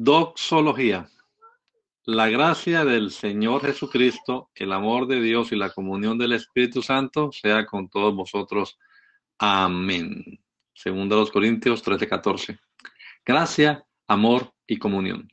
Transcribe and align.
Doxología. 0.00 1.08
La 2.04 2.28
gracia 2.28 2.84
del 2.84 3.10
Señor 3.10 3.62
Jesucristo, 3.62 4.48
el 4.54 4.70
amor 4.70 5.08
de 5.08 5.20
Dios 5.20 5.50
y 5.50 5.56
la 5.56 5.70
comunión 5.70 6.16
del 6.16 6.34
Espíritu 6.34 6.82
Santo 6.82 7.32
sea 7.32 7.66
con 7.66 7.88
todos 7.88 8.14
vosotros. 8.14 8.78
Amén. 9.40 10.38
Segundo 10.72 11.16
los 11.16 11.32
Corintios 11.32 11.82
13:14. 11.82 12.60
Gracia, 13.26 13.84
amor 14.06 14.54
y 14.68 14.76
comunión. 14.76 15.32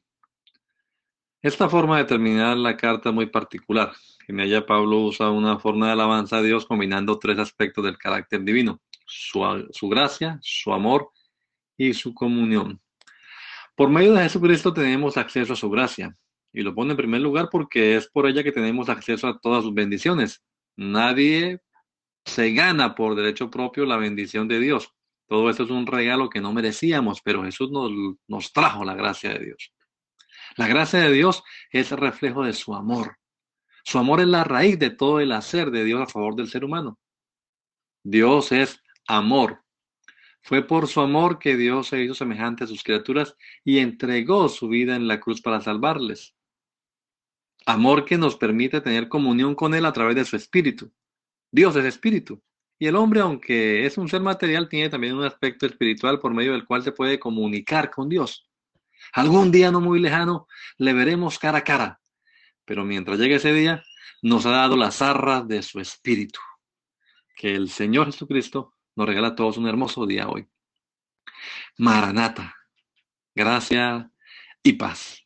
Esta 1.43 1.69
forma 1.69 1.99
de 1.99 2.05
terminar 2.05 2.57
la 2.57 2.75
carta 2.75 3.09
es 3.09 3.15
muy 3.15 3.27
particular. 3.27 3.93
En 4.27 4.39
ella 4.39 4.65
Pablo 4.65 4.97
usa 5.01 5.29
una 5.29 5.59
forma 5.59 5.85
de 5.85 5.91
alabanza 5.91 6.37
a 6.37 6.41
Dios 6.41 6.65
combinando 6.65 7.19
tres 7.19 7.37
aspectos 7.37 7.85
del 7.85 7.99
carácter 7.99 8.43
divino. 8.43 8.81
Su, 9.05 9.67
su 9.69 9.89
gracia, 9.89 10.39
su 10.41 10.73
amor 10.73 11.11
y 11.77 11.93
su 11.93 12.15
comunión. 12.15 12.81
Por 13.75 13.89
medio 13.89 14.13
de 14.13 14.23
Jesucristo 14.23 14.73
tenemos 14.73 15.17
acceso 15.17 15.53
a 15.53 15.57
su 15.57 15.69
gracia. 15.69 16.15
Y 16.53 16.61
lo 16.61 16.73
pone 16.73 16.91
en 16.91 16.97
primer 16.97 17.21
lugar 17.21 17.49
porque 17.51 17.97
es 17.97 18.07
por 18.07 18.27
ella 18.27 18.41
que 18.41 18.53
tenemos 18.53 18.87
acceso 18.87 19.27
a 19.27 19.37
todas 19.39 19.63
sus 19.63 19.73
bendiciones. 19.73 20.41
Nadie 20.77 21.59
se 22.23 22.53
gana 22.53 22.95
por 22.95 23.15
derecho 23.15 23.49
propio 23.51 23.85
la 23.85 23.97
bendición 23.97 24.47
de 24.47 24.59
Dios. 24.59 24.89
Todo 25.27 25.49
esto 25.49 25.63
es 25.63 25.69
un 25.69 25.85
regalo 25.85 26.29
que 26.29 26.39
no 26.39 26.53
merecíamos, 26.53 27.21
pero 27.21 27.43
Jesús 27.43 27.69
nos, 27.71 28.53
trajo 28.53 28.85
la 28.85 28.93
gracia 28.93 29.33
de 29.33 29.45
Dios. 29.45 29.73
La 30.55 30.67
gracia 30.67 30.99
de 30.99 31.11
Dios 31.11 31.43
es 31.71 31.91
el 31.91 31.97
reflejo 31.97 32.43
de 32.43 32.53
su 32.53 32.73
amor. 32.73 33.17
Su 33.83 33.99
amor 33.99 34.21
es 34.21 34.27
la 34.27 34.45
raíz 34.45 34.79
de 34.79 34.91
todo 34.91 35.19
el 35.19 35.33
hacer 35.33 35.71
de 35.71 35.83
Dios 35.83 36.01
a 36.01 36.07
favor 36.07 36.35
del 36.35 36.47
ser 36.47 36.63
humano. 36.63 36.97
Dios 38.03 38.53
es 38.53 38.81
amor. 39.07 39.64
Fue 40.45 40.61
por 40.61 40.87
su 40.87 41.01
amor 41.01 41.39
que 41.39 41.57
Dios 41.57 41.87
se 41.87 42.03
hizo 42.03 42.13
semejante 42.13 42.65
a 42.65 42.67
sus 42.67 42.83
criaturas 42.83 43.35
y 43.63 43.79
entregó 43.79 44.47
su 44.47 44.67
vida 44.67 44.95
en 44.95 45.07
la 45.07 45.19
cruz 45.19 45.41
para 45.41 45.59
salvarles. 45.59 46.35
Amor 47.65 48.05
que 48.05 48.19
nos 48.19 48.35
permite 48.35 48.79
tener 48.79 49.09
comunión 49.09 49.55
con 49.55 49.73
Él 49.73 49.87
a 49.87 49.91
través 49.91 50.15
de 50.15 50.23
su 50.23 50.35
espíritu. 50.35 50.91
Dios 51.51 51.75
es 51.77 51.85
espíritu. 51.85 52.43
Y 52.77 52.85
el 52.85 52.95
hombre, 52.95 53.21
aunque 53.21 53.87
es 53.87 53.97
un 53.97 54.07
ser 54.07 54.21
material, 54.21 54.69
tiene 54.69 54.87
también 54.87 55.15
un 55.15 55.23
aspecto 55.23 55.65
espiritual 55.65 56.19
por 56.19 56.31
medio 56.31 56.51
del 56.51 56.65
cual 56.65 56.83
se 56.83 56.91
puede 56.91 57.17
comunicar 57.17 57.89
con 57.89 58.07
Dios. 58.07 58.47
Algún 59.13 59.51
día 59.51 59.71
no 59.71 59.81
muy 59.81 59.99
lejano 59.99 60.47
le 60.77 60.93
veremos 60.93 61.39
cara 61.39 61.57
a 61.57 61.63
cara, 61.63 62.01
pero 62.65 62.85
mientras 62.85 63.17
llegue 63.17 63.35
ese 63.35 63.51
día, 63.51 63.83
nos 64.21 64.45
ha 64.45 64.51
dado 64.51 64.77
las 64.77 65.01
arras 65.01 65.47
de 65.47 65.63
su 65.63 65.79
espíritu. 65.79 66.39
Que 67.35 67.55
el 67.55 67.71
Señor 67.71 68.05
Jesucristo 68.11 68.74
nos 68.95 69.07
regala 69.07 69.29
a 69.29 69.35
todos 69.35 69.57
un 69.57 69.67
hermoso 69.67 70.05
día 70.05 70.27
hoy. 70.29 70.47
Maranata, 71.77 72.53
gracia 73.35 74.09
y 74.63 74.73
paz. 74.73 75.21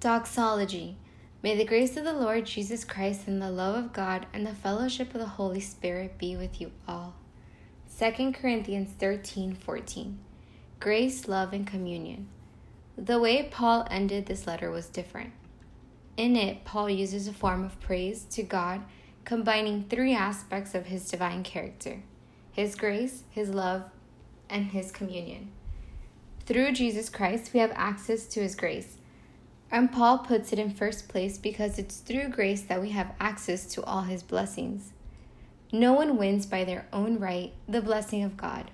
Doxology. 0.00 0.96
May 1.42 1.56
the 1.56 1.64
grace 1.64 1.96
of 1.96 2.04
the 2.04 2.12
Lord 2.12 2.46
Jesus 2.46 2.84
Christ 2.84 3.28
and 3.28 3.40
the 3.40 3.50
love 3.50 3.76
of 3.76 3.92
God 3.92 4.26
and 4.32 4.44
the 4.44 4.54
fellowship 4.54 5.14
of 5.14 5.20
the 5.20 5.26
Holy 5.26 5.60
Spirit 5.60 6.18
be 6.18 6.36
with 6.36 6.60
you 6.60 6.72
all. 6.88 7.14
2 7.98 8.32
Corinthians 8.32 8.90
13 8.98 9.54
14. 9.54 10.18
Grace, 10.80 11.28
love, 11.28 11.52
and 11.52 11.66
communion. 11.66 12.28
The 12.96 13.20
way 13.20 13.48
Paul 13.48 13.86
ended 13.90 14.26
this 14.26 14.46
letter 14.46 14.70
was 14.70 14.86
different. 14.86 15.32
In 16.16 16.34
it, 16.34 16.64
Paul 16.64 16.90
uses 16.90 17.28
a 17.28 17.32
form 17.32 17.64
of 17.64 17.80
praise 17.80 18.24
to 18.30 18.42
God 18.42 18.82
combining 19.28 19.84
three 19.84 20.14
aspects 20.14 20.74
of 20.74 20.86
his 20.86 21.10
divine 21.10 21.42
character 21.42 22.00
his 22.50 22.74
grace, 22.74 23.24
his 23.28 23.50
love, 23.50 23.84
and 24.48 24.64
his 24.68 24.90
communion. 24.90 25.50
Through 26.46 26.72
Jesus 26.72 27.10
Christ, 27.10 27.52
we 27.52 27.60
have 27.60 27.70
access 27.74 28.26
to 28.28 28.40
his 28.40 28.56
grace. 28.56 28.96
And 29.70 29.92
Paul 29.92 30.20
puts 30.20 30.50
it 30.52 30.58
in 30.58 30.70
first 30.70 31.08
place 31.08 31.36
because 31.36 31.78
it's 31.78 31.98
through 31.98 32.30
grace 32.30 32.62
that 32.62 32.80
we 32.80 32.88
have 32.90 33.14
access 33.20 33.66
to 33.74 33.84
all 33.84 34.02
his 34.02 34.22
blessings. 34.22 34.92
No 35.72 35.92
one 35.92 36.16
wins 36.16 36.46
by 36.46 36.64
their 36.64 36.86
own 36.90 37.18
right 37.20 37.52
the 37.68 37.82
blessing 37.82 38.24
of 38.24 38.36
God. 38.36 38.70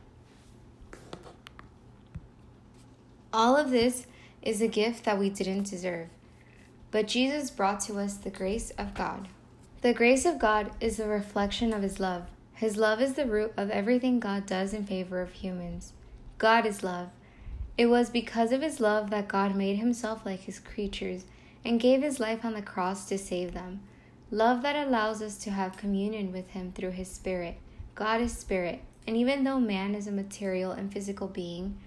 All 3.32 3.56
of 3.56 3.70
this 3.70 4.06
is 4.40 4.62
a 4.62 4.68
gift 4.68 5.04
that 5.04 5.18
we 5.18 5.30
didn't 5.30 5.68
deserve, 5.68 6.06
but 6.92 7.08
Jesus 7.08 7.50
brought 7.50 7.80
to 7.80 7.98
us 7.98 8.14
the 8.14 8.30
grace 8.30 8.70
of 8.78 8.94
God. 8.94 9.26
The 9.84 9.92
grace 9.92 10.24
of 10.24 10.38
God 10.38 10.70
is 10.80 10.98
a 10.98 11.06
reflection 11.06 11.74
of 11.74 11.82
His 11.82 12.00
love. 12.00 12.22
His 12.54 12.78
love 12.78 13.02
is 13.02 13.12
the 13.12 13.26
root 13.26 13.52
of 13.54 13.68
everything 13.68 14.18
God 14.18 14.46
does 14.46 14.72
in 14.72 14.86
favor 14.86 15.20
of 15.20 15.32
humans. 15.32 15.92
God 16.38 16.64
is 16.64 16.82
love. 16.82 17.10
It 17.76 17.88
was 17.88 18.08
because 18.08 18.50
of 18.50 18.62
His 18.62 18.80
love 18.80 19.10
that 19.10 19.28
God 19.28 19.54
made 19.54 19.76
Himself 19.76 20.24
like 20.24 20.40
His 20.40 20.58
creatures 20.58 21.26
and 21.66 21.78
gave 21.78 22.00
His 22.00 22.18
life 22.18 22.46
on 22.46 22.54
the 22.54 22.62
cross 22.62 23.04
to 23.10 23.18
save 23.18 23.52
them. 23.52 23.82
Love 24.30 24.62
that 24.62 24.74
allows 24.74 25.20
us 25.20 25.36
to 25.36 25.50
have 25.50 25.76
communion 25.76 26.32
with 26.32 26.48
Him 26.52 26.72
through 26.72 26.92
His 26.92 27.10
Spirit. 27.10 27.58
God 27.94 28.22
is 28.22 28.34
Spirit, 28.34 28.80
and 29.06 29.18
even 29.18 29.44
though 29.44 29.60
man 29.60 29.94
is 29.94 30.06
a 30.06 30.12
material 30.12 30.72
and 30.72 30.90
physical 30.90 31.28
being, 31.28 31.78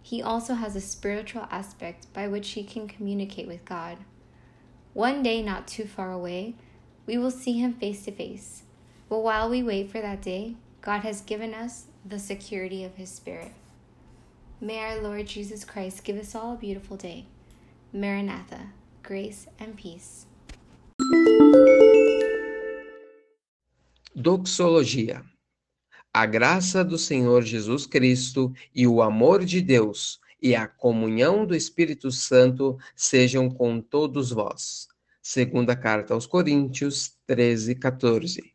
he 0.00 0.22
also 0.22 0.54
has 0.54 0.74
a 0.74 0.80
spiritual 0.80 1.46
aspect 1.50 2.10
by 2.14 2.28
which 2.28 2.52
he 2.52 2.64
can 2.64 2.88
communicate 2.88 3.46
with 3.46 3.62
God. 3.66 3.98
One 4.94 5.22
day, 5.22 5.42
not 5.42 5.68
too 5.68 5.84
far 5.84 6.12
away, 6.12 6.54
we 7.06 7.18
will 7.18 7.30
see 7.30 7.58
him 7.58 7.74
face 7.74 8.04
to 8.04 8.12
face. 8.12 8.62
But 9.08 9.20
while 9.20 9.50
we 9.50 9.62
wait 9.62 9.90
for 9.90 10.00
that 10.00 10.22
day, 10.22 10.56
God 10.80 11.00
has 11.00 11.20
given 11.20 11.54
us 11.54 11.86
the 12.04 12.18
security 12.18 12.84
of 12.84 12.94
his 12.94 13.10
Spirit. 13.10 13.52
May 14.60 14.78
our 14.78 15.00
Lord 15.00 15.26
Jesus 15.26 15.64
Christ 15.64 16.04
give 16.04 16.16
us 16.16 16.34
all 16.34 16.54
a 16.54 16.56
beautiful 16.56 16.96
day. 16.96 17.26
Maranatha, 17.92 18.68
grace 19.02 19.46
and 19.58 19.76
peace. 19.76 20.26
Doxologia. 24.14 25.24
A 26.14 26.26
graça 26.26 26.84
do 26.84 26.98
Senhor 26.98 27.42
Jesus 27.42 27.86
Cristo 27.86 28.52
e 28.74 28.86
o 28.86 29.00
amor 29.00 29.44
de 29.44 29.60
Deus 29.60 30.20
e 30.42 30.54
a 30.54 30.66
comunhão 30.66 31.46
do 31.46 31.54
Espírito 31.54 32.10
Santo 32.10 32.76
sejam 32.94 33.48
com 33.48 33.80
todos 33.80 34.30
vós. 34.30 34.88
Segunda 35.34 35.74
carta 35.74 36.12
aos 36.12 36.26
Coríntios 36.26 37.16
13, 37.26 37.76
14. 37.76 38.54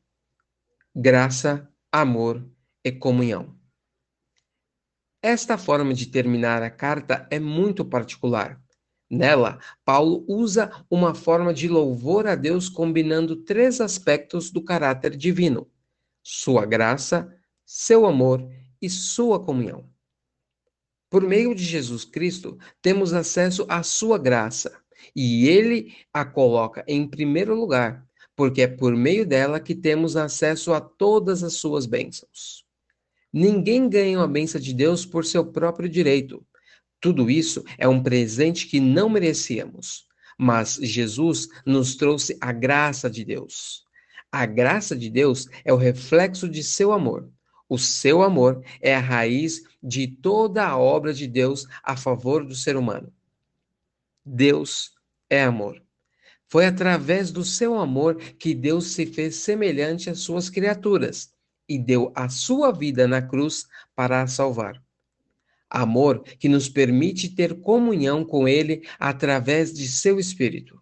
Graça, 0.95 1.67
amor 1.91 2.47
e 2.85 2.91
comunhão. 2.91 3.57
Esta 5.19 5.57
forma 5.57 5.91
de 5.91 6.05
terminar 6.05 6.61
a 6.61 6.69
carta 6.69 7.27
é 7.31 7.39
muito 7.39 7.83
particular. 7.83 8.61
Nela, 9.09 9.59
Paulo 9.83 10.23
usa 10.27 10.71
uma 10.87 11.15
forma 11.15 11.51
de 11.51 11.67
louvor 11.67 12.27
a 12.27 12.35
Deus 12.35 12.69
combinando 12.69 13.37
três 13.37 13.81
aspectos 13.81 14.51
do 14.51 14.63
caráter 14.63 15.17
divino: 15.17 15.67
sua 16.21 16.63
graça, 16.63 17.35
seu 17.65 18.05
amor 18.05 18.47
e 18.79 18.87
sua 18.87 19.43
comunhão. 19.43 19.89
Por 21.09 21.23
meio 21.23 21.55
de 21.55 21.63
Jesus 21.63 22.05
Cristo, 22.05 22.55
temos 22.83 23.13
acesso 23.13 23.65
à 23.67 23.81
sua 23.81 24.19
graça 24.19 24.79
e 25.15 25.47
ele 25.47 25.93
a 26.13 26.25
coloca 26.25 26.83
em 26.87 27.07
primeiro 27.07 27.55
lugar, 27.55 28.05
porque 28.35 28.61
é 28.61 28.67
por 28.67 28.95
meio 28.95 29.25
dela 29.25 29.59
que 29.59 29.73
temos 29.73 30.15
acesso 30.15 30.73
a 30.73 30.79
todas 30.79 31.43
as 31.43 31.53
suas 31.53 31.85
bênçãos. 31.85 32.65
Ninguém 33.31 33.89
ganha 33.89 34.21
a 34.21 34.27
bênção 34.27 34.59
de 34.59 34.73
Deus 34.73 35.05
por 35.05 35.25
seu 35.25 35.45
próprio 35.45 35.89
direito. 35.89 36.45
Tudo 36.99 37.29
isso 37.29 37.63
é 37.77 37.87
um 37.87 38.01
presente 38.01 38.67
que 38.67 38.79
não 38.79 39.09
merecíamos, 39.09 40.07
mas 40.37 40.79
Jesus 40.81 41.47
nos 41.65 41.95
trouxe 41.95 42.37
a 42.39 42.51
graça 42.51 43.09
de 43.09 43.23
Deus. 43.23 43.83
A 44.31 44.45
graça 44.45 44.95
de 44.95 45.09
Deus 45.09 45.47
é 45.63 45.73
o 45.73 45.77
reflexo 45.77 46.49
de 46.49 46.63
seu 46.63 46.91
amor. 46.91 47.29
O 47.69 47.77
seu 47.77 48.21
amor 48.21 48.63
é 48.81 48.95
a 48.95 48.99
raiz 48.99 49.61
de 49.83 50.07
toda 50.07 50.65
a 50.65 50.77
obra 50.77 51.13
de 51.13 51.27
Deus 51.27 51.65
a 51.83 51.97
favor 51.97 52.45
do 52.45 52.55
ser 52.55 52.77
humano. 52.77 53.11
Deus 54.29 54.91
é 55.29 55.41
amor. 55.41 55.81
Foi 56.49 56.65
através 56.65 57.31
do 57.31 57.45
seu 57.45 57.75
amor 57.79 58.17
que 58.17 58.53
Deus 58.53 58.87
se 58.87 59.05
fez 59.05 59.37
semelhante 59.37 60.09
às 60.09 60.19
suas 60.19 60.49
criaturas. 60.49 61.33
e 61.69 61.77
deu 61.77 62.13
a 62.15 62.29
sua 62.29 62.71
vida 62.71 63.09
na 63.09 63.21
cruz 63.21 63.65
para 63.93 64.21
a 64.21 64.27
salvar. 64.27 64.81
Amor 65.69 66.23
que 66.23 66.47
nos 66.47 66.69
permite 66.69 67.35
ter 67.35 67.59
comunhão 67.59 68.23
com 68.23 68.47
Ele 68.47 68.87
através 68.97 69.73
de 69.73 69.85
seu 69.85 70.17
Espírito. 70.17 70.81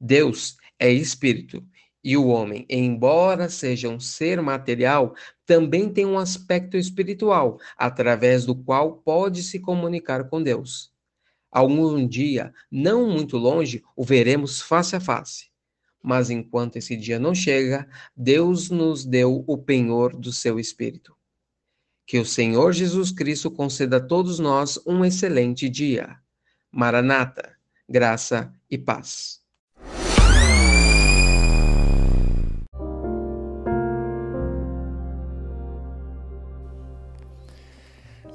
Deus 0.00 0.56
é 0.76 0.90
Espírito 0.90 1.64
e 2.02 2.16
o 2.16 2.26
homem, 2.26 2.66
embora 2.68 3.48
seja 3.48 3.88
um 3.88 4.00
ser 4.00 4.42
material, 4.42 5.14
também 5.44 5.92
tem 5.92 6.04
um 6.04 6.18
aspecto 6.18 6.76
espiritual, 6.76 7.60
através 7.76 8.44
do 8.44 8.56
qual 8.56 8.96
pode 8.98 9.42
se 9.44 9.60
comunicar 9.60 10.28
com 10.28 10.42
Deus. 10.42 10.95
Algum 11.50 12.06
dia, 12.06 12.52
não 12.70 13.08
muito 13.08 13.36
longe, 13.36 13.82
o 13.94 14.04
veremos 14.04 14.60
face 14.60 14.96
a 14.96 15.00
face. 15.00 15.46
Mas 16.02 16.30
enquanto 16.30 16.76
esse 16.76 16.96
dia 16.96 17.18
não 17.18 17.34
chega, 17.34 17.88
Deus 18.16 18.70
nos 18.70 19.04
deu 19.04 19.44
o 19.46 19.58
penhor 19.58 20.16
do 20.16 20.32
seu 20.32 20.60
espírito. 20.60 21.16
Que 22.06 22.18
o 22.18 22.24
Senhor 22.24 22.72
Jesus 22.72 23.10
Cristo 23.10 23.50
conceda 23.50 23.96
a 23.96 24.00
todos 24.00 24.38
nós 24.38 24.78
um 24.86 25.04
excelente 25.04 25.68
dia. 25.68 26.16
Maranata, 26.70 27.56
graça 27.88 28.52
e 28.70 28.78
paz. 28.78 29.45